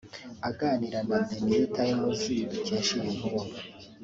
Aganira 0.49 0.99
na 1.09 1.17
The 1.27 1.37
New 1.47 1.65
Times 1.77 2.21
dukesha 2.51 2.93
iyi 2.99 3.11
nkuru 3.17 3.45